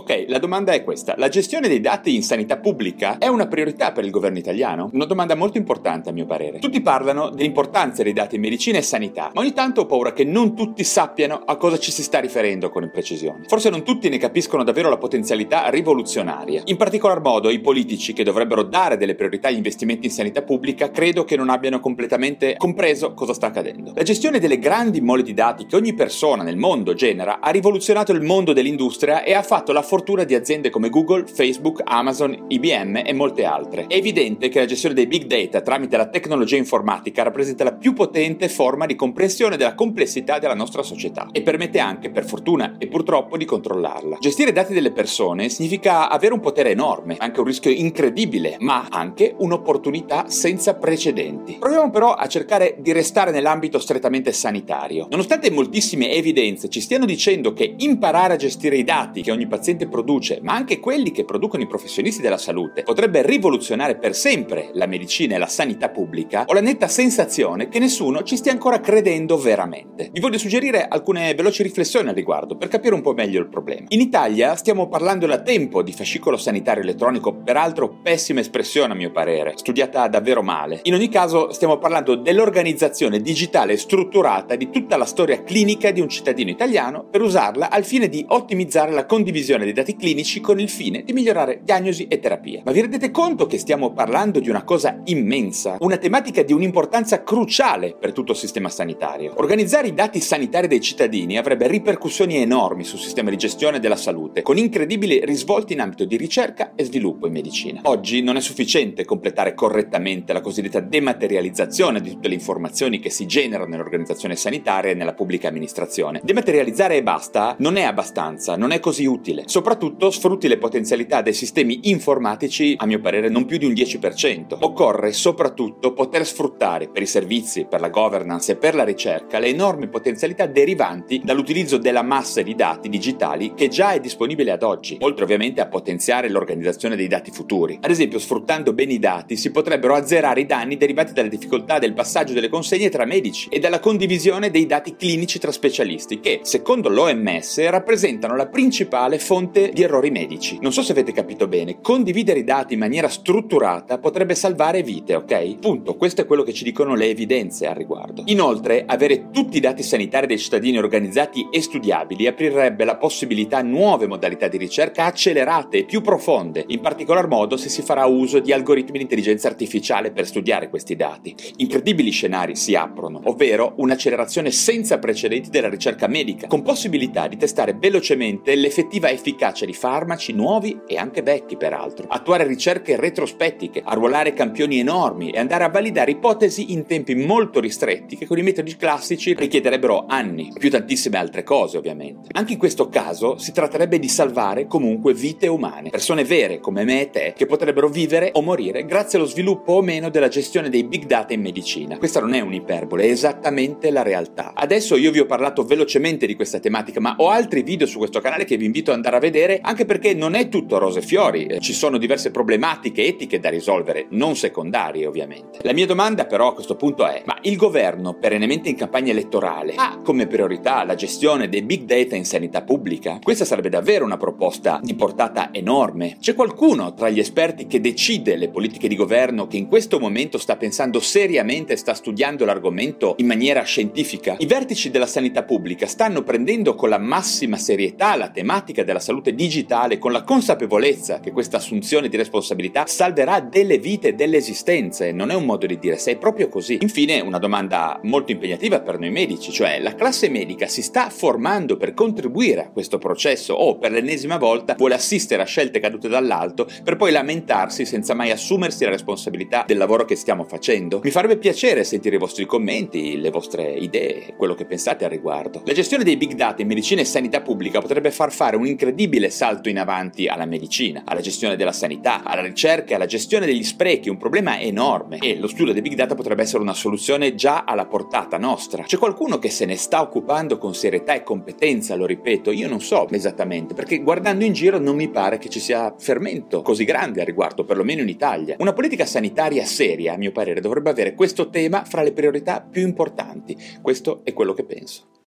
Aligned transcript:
Ok, 0.00 0.24
la 0.28 0.38
domanda 0.38 0.72
è 0.72 0.82
questa. 0.82 1.14
La 1.18 1.28
gestione 1.28 1.68
dei 1.68 1.78
dati 1.78 2.14
in 2.14 2.22
sanità 2.22 2.56
pubblica 2.56 3.18
è 3.18 3.26
una 3.26 3.46
priorità 3.46 3.92
per 3.92 4.02
il 4.02 4.10
governo 4.10 4.38
italiano? 4.38 4.88
Una 4.94 5.04
domanda 5.04 5.34
molto 5.34 5.58
importante 5.58 6.08
a 6.08 6.12
mio 6.14 6.24
parere. 6.24 6.58
Tutti 6.58 6.80
parlano 6.80 7.28
dell'importanza 7.28 8.02
dei 8.02 8.14
dati 8.14 8.36
in 8.36 8.40
medicina 8.40 8.78
e 8.78 8.82
sanità, 8.82 9.30
ma 9.34 9.42
ogni 9.42 9.52
tanto 9.52 9.82
ho 9.82 9.86
paura 9.86 10.14
che 10.14 10.24
non 10.24 10.56
tutti 10.56 10.84
sappiano 10.84 11.42
a 11.44 11.56
cosa 11.56 11.78
ci 11.78 11.92
si 11.92 12.02
sta 12.02 12.18
riferendo 12.18 12.70
con 12.70 12.82
imprecisione. 12.82 13.44
Forse 13.46 13.68
non 13.68 13.82
tutti 13.82 14.08
ne 14.08 14.16
capiscono 14.16 14.64
davvero 14.64 14.88
la 14.88 14.96
potenzialità 14.96 15.68
rivoluzionaria. 15.68 16.62
In 16.64 16.78
particolar 16.78 17.20
modo 17.20 17.50
i 17.50 17.60
politici 17.60 18.14
che 18.14 18.24
dovrebbero 18.24 18.62
dare 18.62 18.96
delle 18.96 19.14
priorità 19.14 19.48
agli 19.48 19.56
investimenti 19.56 20.06
in 20.06 20.12
sanità 20.12 20.40
pubblica 20.40 20.90
credo 20.90 21.26
che 21.26 21.36
non 21.36 21.50
abbiano 21.50 21.78
completamente 21.78 22.54
compreso 22.56 23.12
cosa 23.12 23.34
sta 23.34 23.48
accadendo. 23.48 23.92
La 23.94 24.02
gestione 24.02 24.38
delle 24.38 24.58
grandi 24.58 25.02
mole 25.02 25.22
di 25.22 25.34
dati 25.34 25.66
che 25.66 25.76
ogni 25.76 25.92
persona 25.92 26.42
nel 26.42 26.56
mondo 26.56 26.94
genera 26.94 27.40
ha 27.40 27.50
rivoluzionato 27.50 28.12
il 28.12 28.22
mondo 28.22 28.54
dell'industria 28.54 29.24
e 29.24 29.34
ha 29.34 29.42
fatto 29.42 29.72
la 29.72 29.88
fortuna 29.90 30.22
di 30.22 30.36
aziende 30.36 30.70
come 30.70 30.88
Google, 30.88 31.26
Facebook, 31.26 31.80
Amazon, 31.82 32.44
IBM 32.46 33.02
e 33.04 33.12
molte 33.12 33.44
altre. 33.44 33.88
È 33.88 33.96
evidente 33.96 34.48
che 34.48 34.60
la 34.60 34.64
gestione 34.64 34.94
dei 34.94 35.08
big 35.08 35.24
data 35.24 35.62
tramite 35.62 35.96
la 35.96 36.06
tecnologia 36.06 36.56
informatica 36.56 37.24
rappresenta 37.24 37.64
la 37.64 37.72
più 37.72 37.92
potente 37.92 38.48
forma 38.48 38.86
di 38.86 38.94
comprensione 38.94 39.56
della 39.56 39.74
complessità 39.74 40.38
della 40.38 40.54
nostra 40.54 40.84
società 40.84 41.26
e 41.32 41.42
permette 41.42 41.80
anche, 41.80 42.10
per 42.10 42.24
fortuna 42.24 42.76
e 42.78 42.86
purtroppo, 42.86 43.36
di 43.36 43.44
controllarla. 43.44 44.18
Gestire 44.20 44.50
i 44.50 44.52
dati 44.52 44.72
delle 44.72 44.92
persone 44.92 45.48
significa 45.48 46.08
avere 46.08 46.34
un 46.34 46.40
potere 46.40 46.70
enorme, 46.70 47.16
anche 47.18 47.40
un 47.40 47.46
rischio 47.46 47.72
incredibile, 47.72 48.58
ma 48.60 48.86
anche 48.88 49.34
un'opportunità 49.38 50.26
senza 50.28 50.76
precedenti. 50.76 51.56
Proviamo 51.58 51.90
però 51.90 52.14
a 52.14 52.28
cercare 52.28 52.76
di 52.78 52.92
restare 52.92 53.32
nell'ambito 53.32 53.80
strettamente 53.80 54.30
sanitario. 54.30 55.08
Nonostante 55.10 55.50
moltissime 55.50 56.12
evidenze 56.12 56.68
ci 56.68 56.80
stiano 56.80 57.06
dicendo 57.06 57.52
che 57.52 57.74
imparare 57.78 58.34
a 58.34 58.36
gestire 58.36 58.76
i 58.76 58.84
dati 58.84 59.22
che 59.22 59.32
ogni 59.32 59.48
paziente 59.48 59.69
paziente 59.70 59.88
produce, 59.88 60.40
ma 60.42 60.54
anche 60.54 60.80
quelli 60.80 61.10
che 61.12 61.24
producono 61.24 61.62
i 61.62 61.66
professionisti 61.66 62.22
della 62.22 62.38
salute, 62.38 62.82
potrebbe 62.82 63.22
rivoluzionare 63.22 63.96
per 63.96 64.14
sempre 64.14 64.70
la 64.72 64.86
medicina 64.86 65.36
e 65.36 65.38
la 65.38 65.46
sanità 65.46 65.90
pubblica, 65.90 66.44
ho 66.46 66.52
la 66.52 66.60
netta 66.60 66.88
sensazione 66.88 67.68
che 67.68 67.78
nessuno 67.78 68.22
ci 68.22 68.36
stia 68.36 68.52
ancora 68.52 68.80
credendo 68.80 69.36
veramente. 69.38 70.10
Vi 70.12 70.20
voglio 70.20 70.38
suggerire 70.38 70.86
alcune 70.88 71.34
veloci 71.34 71.62
riflessioni 71.62 72.08
al 72.08 72.14
riguardo 72.14 72.56
per 72.56 72.68
capire 72.68 72.94
un 72.94 73.02
po' 73.02 73.12
meglio 73.12 73.40
il 73.40 73.48
problema. 73.48 73.86
In 73.88 74.00
Italia 74.00 74.56
stiamo 74.56 74.88
parlando 74.88 75.26
da 75.26 75.40
tempo 75.40 75.82
di 75.82 75.92
fascicolo 75.92 76.36
sanitario 76.36 76.82
elettronico, 76.82 77.34
peraltro 77.34 78.00
pessima 78.02 78.40
espressione 78.40 78.92
a 78.92 78.96
mio 78.96 79.12
parere, 79.12 79.52
studiata 79.56 80.08
davvero 80.08 80.42
male. 80.42 80.80
In 80.84 80.94
ogni 80.94 81.08
caso 81.08 81.52
stiamo 81.52 81.78
parlando 81.78 82.16
dell'organizzazione 82.16 83.20
digitale 83.20 83.76
strutturata 83.76 84.56
di 84.56 84.70
tutta 84.70 84.96
la 84.96 85.04
storia 85.04 85.42
clinica 85.42 85.90
di 85.90 86.00
un 86.00 86.08
cittadino 86.08 86.50
italiano 86.50 87.06
per 87.08 87.22
usarla 87.22 87.70
al 87.70 87.84
fine 87.84 88.08
di 88.08 88.24
ottimizzare 88.28 88.90
la 88.90 89.06
condivisione 89.06 89.59
dei 89.64 89.74
dati 89.74 89.96
clinici 89.96 90.40
con 90.40 90.60
il 90.60 90.68
fine 90.68 91.02
di 91.04 91.12
migliorare 91.12 91.60
diagnosi 91.62 92.06
e 92.08 92.18
terapia. 92.18 92.62
Ma 92.64 92.72
vi 92.72 92.80
rendete 92.80 93.10
conto 93.10 93.46
che 93.46 93.58
stiamo 93.58 93.92
parlando 93.92 94.40
di 94.40 94.48
una 94.48 94.64
cosa 94.64 95.00
immensa, 95.04 95.76
una 95.80 95.96
tematica 95.96 96.42
di 96.42 96.52
un'importanza 96.52 97.22
cruciale 97.22 97.96
per 97.98 98.12
tutto 98.12 98.32
il 98.32 98.38
sistema 98.38 98.68
sanitario. 98.68 99.34
Organizzare 99.36 99.88
i 99.88 99.94
dati 99.94 100.20
sanitari 100.20 100.66
dei 100.66 100.80
cittadini 100.80 101.38
avrebbe 101.38 101.66
ripercussioni 101.66 102.36
enormi 102.36 102.84
sul 102.84 102.98
sistema 102.98 103.30
di 103.30 103.36
gestione 103.36 103.80
della 103.80 103.96
salute, 103.96 104.42
con 104.42 104.56
incredibili 104.56 105.24
risvolti 105.24 105.72
in 105.72 105.80
ambito 105.80 106.04
di 106.04 106.16
ricerca 106.16 106.72
e 106.74 106.84
sviluppo 106.84 107.26
in 107.26 107.32
medicina. 107.32 107.80
Oggi 107.84 108.22
non 108.22 108.36
è 108.36 108.40
sufficiente 108.40 109.04
completare 109.04 109.54
correttamente 109.54 110.32
la 110.32 110.40
cosiddetta 110.40 110.80
dematerializzazione 110.80 112.00
di 112.00 112.10
tutte 112.10 112.28
le 112.28 112.34
informazioni 112.34 112.98
che 113.00 113.10
si 113.10 113.26
generano 113.26 113.68
nell'organizzazione 113.70 114.36
sanitaria 114.36 114.90
e 114.90 114.94
nella 114.94 115.14
pubblica 115.14 115.48
amministrazione. 115.48 116.20
Dematerializzare 116.22 116.96
e 116.96 117.02
basta 117.02 117.56
non 117.58 117.76
è 117.76 117.82
abbastanza, 117.82 118.56
non 118.56 118.72
è 118.72 118.80
così 118.80 119.04
utile. 119.04 119.44
Soprattutto 119.50 120.12
sfrutti 120.12 120.46
le 120.46 120.58
potenzialità 120.58 121.22
dei 121.22 121.32
sistemi 121.32 121.80
informatici, 121.90 122.76
a 122.78 122.86
mio 122.86 123.00
parere, 123.00 123.28
non 123.28 123.46
più 123.46 123.58
di 123.58 123.64
un 123.64 123.72
10%. 123.72 124.58
Occorre 124.60 125.12
soprattutto 125.12 125.92
poter 125.92 126.24
sfruttare 126.24 126.86
per 126.86 127.02
i 127.02 127.06
servizi, 127.06 127.66
per 127.68 127.80
la 127.80 127.88
governance 127.88 128.52
e 128.52 128.56
per 128.56 128.76
la 128.76 128.84
ricerca 128.84 129.40
le 129.40 129.48
enormi 129.48 129.88
potenzialità 129.88 130.46
derivanti 130.46 131.20
dall'utilizzo 131.24 131.78
della 131.78 132.02
massa 132.02 132.42
di 132.42 132.54
dati 132.54 132.88
digitali 132.88 133.52
che 133.56 133.66
già 133.66 133.90
è 133.90 133.98
disponibile 133.98 134.52
ad 134.52 134.62
oggi, 134.62 134.98
oltre 135.00 135.24
ovviamente 135.24 135.60
a 135.60 135.66
potenziare 135.66 136.28
l'organizzazione 136.28 136.94
dei 136.94 137.08
dati 137.08 137.32
futuri. 137.32 137.76
Ad 137.82 137.90
esempio, 137.90 138.20
sfruttando 138.20 138.72
bene 138.72 138.92
i 138.92 139.00
dati 139.00 139.36
si 139.36 139.50
potrebbero 139.50 139.96
azzerare 139.96 140.42
i 140.42 140.46
danni 140.46 140.76
derivati 140.76 141.12
dalle 141.12 141.28
difficoltà 141.28 141.80
del 141.80 141.94
passaggio 141.94 142.34
delle 142.34 142.48
consegne 142.48 142.88
tra 142.88 143.04
medici 143.04 143.48
e 143.50 143.58
dalla 143.58 143.80
condivisione 143.80 144.52
dei 144.52 144.66
dati 144.66 144.94
clinici 144.94 145.40
tra 145.40 145.50
specialisti 145.50 146.20
che, 146.20 146.38
secondo 146.44 146.88
l'OMS, 146.88 147.68
rappresentano 147.68 148.36
la 148.36 148.46
principale 148.46 149.18
fonte 149.18 149.38
fonte 149.40 149.70
di 149.72 149.82
errori 149.82 150.10
medici. 150.10 150.58
Non 150.60 150.70
so 150.70 150.82
se 150.82 150.92
avete 150.92 151.12
capito 151.12 151.48
bene, 151.48 151.80
condividere 151.80 152.40
i 152.40 152.44
dati 152.44 152.74
in 152.74 152.78
maniera 152.78 153.08
strutturata 153.08 153.98
potrebbe 153.98 154.34
salvare 154.34 154.82
vite, 154.82 155.14
ok? 155.14 155.58
Punto, 155.58 155.96
questo 155.96 156.20
è 156.20 156.26
quello 156.26 156.42
che 156.42 156.52
ci 156.52 156.62
dicono 156.62 156.94
le 156.94 157.06
evidenze 157.06 157.66
al 157.66 157.74
riguardo. 157.74 158.22
Inoltre, 158.26 158.84
avere 158.86 159.30
tutti 159.30 159.56
i 159.56 159.60
dati 159.60 159.82
sanitari 159.82 160.26
dei 160.26 160.38
cittadini 160.38 160.76
organizzati 160.76 161.48
e 161.50 161.62
studiabili 161.62 162.26
aprirebbe 162.26 162.84
la 162.84 162.98
possibilità 162.98 163.58
a 163.58 163.62
nuove 163.62 164.06
modalità 164.06 164.46
di 164.46 164.58
ricerca 164.58 165.06
accelerate 165.06 165.78
e 165.78 165.84
più 165.84 166.02
profonde, 166.02 166.64
in 166.68 166.80
particolar 166.80 167.26
modo 167.26 167.56
se 167.56 167.70
si 167.70 167.80
farà 167.80 168.04
uso 168.04 168.40
di 168.40 168.52
algoritmi 168.52 168.98
di 168.98 169.04
intelligenza 169.04 169.48
artificiale 169.48 170.10
per 170.10 170.26
studiare 170.26 170.68
questi 170.68 170.96
dati. 170.96 171.34
Incredibili 171.56 172.10
scenari 172.10 172.56
si 172.56 172.74
aprono, 172.74 173.22
ovvero 173.24 173.72
un'accelerazione 173.76 174.50
senza 174.50 174.98
precedenti 174.98 175.48
della 175.48 175.70
ricerca 175.70 176.06
medica, 176.08 176.46
con 176.46 176.60
possibilità 176.60 177.26
di 177.26 177.38
testare 177.38 177.74
velocemente 177.78 178.54
l'effettiva 178.54 179.08
efficacia 179.08 179.28
efficacia 179.30 179.64
di 179.64 179.72
farmaci 179.72 180.32
nuovi 180.32 180.80
e 180.86 180.96
anche 180.96 181.22
vecchi 181.22 181.56
peraltro, 181.56 182.06
attuare 182.08 182.46
ricerche 182.46 182.96
retrospettiche, 182.96 183.82
arruolare 183.84 184.32
campioni 184.32 184.78
enormi 184.78 185.30
e 185.30 185.38
andare 185.38 185.64
a 185.64 185.68
validare 185.68 186.10
ipotesi 186.10 186.72
in 186.72 186.84
tempi 186.84 187.14
molto 187.14 187.60
ristretti 187.60 188.16
che 188.16 188.26
con 188.26 188.38
i 188.38 188.42
metodi 188.42 188.76
classici 188.76 189.34
richiederebbero 189.34 190.06
anni, 190.06 190.52
più 190.58 190.70
tantissime 190.70 191.18
altre 191.18 191.42
cose 191.42 191.78
ovviamente. 191.78 192.28
Anche 192.32 192.54
in 192.54 192.58
questo 192.58 192.88
caso 192.88 193.38
si 193.38 193.52
tratterebbe 193.52 193.98
di 193.98 194.08
salvare 194.08 194.66
comunque 194.66 195.14
vite 195.14 195.46
umane, 195.46 195.90
persone 195.90 196.24
vere 196.24 196.58
come 196.58 196.84
me 196.84 197.02
e 197.02 197.10
te 197.10 197.34
che 197.36 197.46
potrebbero 197.46 197.88
vivere 197.88 198.30
o 198.34 198.42
morire 198.42 198.84
grazie 198.84 199.18
allo 199.18 199.28
sviluppo 199.28 199.74
o 199.74 199.82
meno 199.82 200.10
della 200.10 200.28
gestione 200.28 200.68
dei 200.68 200.84
big 200.84 201.06
data 201.06 201.32
in 201.32 201.40
medicina. 201.40 201.98
Questa 201.98 202.20
non 202.20 202.34
è 202.34 202.40
un'iperbole, 202.40 203.04
è 203.04 203.10
esattamente 203.10 203.90
la 203.90 204.02
realtà. 204.02 204.52
Adesso 204.54 204.96
io 204.96 205.10
vi 205.10 205.20
ho 205.20 205.26
parlato 205.26 205.64
velocemente 205.64 206.26
di 206.26 206.34
questa 206.34 206.58
tematica, 206.58 207.00
ma 207.00 207.14
ho 207.18 207.28
altri 207.28 207.62
video 207.62 207.86
su 207.86 207.98
questo 207.98 208.20
canale 208.20 208.44
che 208.44 208.56
vi 208.56 208.64
invito 208.64 208.90
ad 208.90 208.96
andare 208.96 209.16
a 209.16 209.19
vedere, 209.20 209.60
anche 209.62 209.84
perché 209.84 210.14
non 210.14 210.34
è 210.34 210.48
tutto 210.48 210.78
rose 210.78 210.98
e 210.98 211.02
fiori, 211.02 211.46
eh, 211.46 211.60
ci 211.60 211.72
sono 211.72 211.98
diverse 211.98 212.32
problematiche 212.32 213.04
etiche 213.04 213.38
da 213.38 213.48
risolvere, 213.48 214.06
non 214.10 214.34
secondarie 214.34 215.06
ovviamente. 215.06 215.60
La 215.62 215.72
mia 215.72 215.86
domanda 215.86 216.26
però 216.26 216.48
a 216.48 216.54
questo 216.54 216.74
punto 216.74 217.06
è, 217.06 217.22
ma 217.24 217.38
il 217.42 217.56
governo, 217.56 218.14
perennemente 218.14 218.68
in 218.68 218.76
campagna 218.76 219.12
elettorale, 219.12 219.74
ha 219.76 220.00
come 220.02 220.26
priorità 220.26 220.82
la 220.84 220.96
gestione 220.96 221.48
dei 221.48 221.62
big 221.62 221.84
data 221.84 222.16
in 222.16 222.24
sanità 222.24 222.62
pubblica? 222.62 223.18
Questa 223.22 223.44
sarebbe 223.44 223.68
davvero 223.68 224.04
una 224.04 224.16
proposta 224.16 224.80
di 224.82 224.94
portata 224.94 225.50
enorme. 225.52 226.16
C'è 226.18 226.34
qualcuno 226.34 226.94
tra 226.94 227.10
gli 227.10 227.20
esperti 227.20 227.66
che 227.66 227.80
decide 227.80 228.36
le 228.36 228.48
politiche 228.48 228.88
di 228.88 228.96
governo 228.96 229.46
che 229.46 229.58
in 229.58 229.68
questo 229.68 230.00
momento 230.00 230.38
sta 230.38 230.56
pensando 230.56 230.98
seriamente 230.98 231.74
e 231.74 231.76
sta 231.76 231.94
studiando 231.94 232.44
l'argomento 232.44 233.14
in 233.18 233.26
maniera 233.26 233.62
scientifica? 233.62 234.36
I 234.38 234.46
vertici 234.46 234.90
della 234.90 235.06
sanità 235.06 235.44
pubblica 235.44 235.86
stanno 235.86 236.22
prendendo 236.22 236.74
con 236.74 236.88
la 236.88 236.98
massima 236.98 237.56
serietà 237.56 238.16
la 238.16 238.30
tematica 238.30 238.82
della 238.82 238.98
salute 238.98 239.09
salute 239.10 239.34
digitale 239.34 239.98
con 239.98 240.12
la 240.12 240.22
consapevolezza 240.22 241.18
che 241.18 241.32
questa 241.32 241.56
assunzione 241.56 242.08
di 242.08 242.16
responsabilità 242.16 242.86
salverà 242.86 243.40
delle 243.40 243.78
vite 243.78 244.08
e 244.08 244.12
delle 244.12 244.36
esistenze. 244.36 245.10
Non 245.10 245.30
è 245.30 245.34
un 245.34 245.44
modo 245.44 245.66
di 245.66 245.80
dire, 245.80 245.98
se 245.98 246.12
è 246.12 246.16
proprio 246.16 246.48
così. 246.48 246.78
Infine, 246.80 247.18
una 247.18 247.40
domanda 247.40 247.98
molto 248.04 248.30
impegnativa 248.30 248.80
per 248.80 249.00
noi 249.00 249.10
medici, 249.10 249.50
cioè 249.50 249.80
la 249.80 249.96
classe 249.96 250.28
medica 250.28 250.68
si 250.68 250.80
sta 250.80 251.10
formando 251.10 251.76
per 251.76 251.92
contribuire 251.92 252.66
a 252.66 252.70
questo 252.70 252.98
processo 252.98 253.52
o 253.52 253.78
per 253.78 253.90
l'ennesima 253.90 254.38
volta 254.38 254.76
vuole 254.78 254.94
assistere 254.94 255.42
a 255.42 255.46
scelte 255.46 255.80
cadute 255.80 256.06
dall'alto 256.06 256.68
per 256.84 256.94
poi 256.94 257.10
lamentarsi 257.10 257.84
senza 257.84 258.14
mai 258.14 258.30
assumersi 258.30 258.84
la 258.84 258.90
responsabilità 258.90 259.64
del 259.66 259.78
lavoro 259.78 260.04
che 260.04 260.14
stiamo 260.14 260.44
facendo? 260.44 261.00
Mi 261.02 261.10
farebbe 261.10 261.36
piacere 261.36 261.82
sentire 261.82 262.14
i 262.14 262.20
vostri 262.20 262.46
commenti, 262.46 263.20
le 263.20 263.30
vostre 263.30 263.72
idee, 263.72 264.34
quello 264.36 264.54
che 264.54 264.66
pensate 264.66 265.04
al 265.04 265.10
riguardo. 265.10 265.62
La 265.64 265.72
gestione 265.72 266.04
dei 266.04 266.16
big 266.16 266.34
data 266.34 266.62
in 266.62 266.68
medicina 266.68 267.00
e 267.00 267.04
sanità 267.04 267.40
pubblica 267.40 267.80
potrebbe 267.80 268.12
far 268.12 268.30
fare 268.30 268.54
un 268.54 268.66
incredibile 268.66 268.98
salto 269.30 269.68
in 269.68 269.78
avanti 269.78 270.26
alla 270.26 270.44
medicina, 270.44 271.02
alla 271.04 271.20
gestione 271.20 271.56
della 271.56 271.72
sanità, 271.72 272.22
alla 272.22 272.42
ricerca 272.42 272.96
alla 272.96 273.06
gestione 273.06 273.46
degli 273.46 273.62
sprechi, 273.62 274.10
un 274.10 274.18
problema 274.18 274.60
enorme 274.60 275.18
e 275.18 275.38
lo 275.38 275.48
studio 275.48 275.72
dei 275.72 275.80
big 275.80 275.94
data 275.94 276.14
potrebbe 276.14 276.42
essere 276.42 276.62
una 276.62 276.74
soluzione 276.74 277.34
già 277.34 277.64
alla 277.64 277.86
portata 277.86 278.36
nostra. 278.36 278.82
C'è 278.82 278.98
qualcuno 278.98 279.38
che 279.38 279.48
se 279.48 279.64
ne 279.64 279.76
sta 279.76 280.02
occupando 280.02 280.58
con 280.58 280.74
serietà 280.74 281.14
e 281.14 281.22
competenza, 281.22 281.94
lo 281.94 282.04
ripeto, 282.04 282.50
io 282.50 282.68
non 282.68 282.80
so 282.80 283.08
esattamente, 283.08 283.72
perché 283.72 284.02
guardando 284.02 284.44
in 284.44 284.52
giro 284.52 284.78
non 284.78 284.96
mi 284.96 285.08
pare 285.08 285.38
che 285.38 285.48
ci 285.48 285.60
sia 285.60 285.94
fermento 285.98 286.60
così 286.60 286.84
grande 286.84 287.22
a 287.22 287.24
riguardo, 287.24 287.64
perlomeno 287.64 288.02
in 288.02 288.08
Italia. 288.08 288.56
Una 288.58 288.74
politica 288.74 289.06
sanitaria 289.06 289.64
seria, 289.64 290.14
a 290.14 290.18
mio 290.18 290.32
parere, 290.32 290.60
dovrebbe 290.60 290.90
avere 290.90 291.14
questo 291.14 291.48
tema 291.48 291.84
fra 291.84 292.02
le 292.02 292.12
priorità 292.12 292.60
più 292.60 292.82
importanti. 292.82 293.56
Questo 293.80 294.20
è 294.24 294.32
quello 294.34 294.52
che 294.52 294.64
penso. 294.64 295.09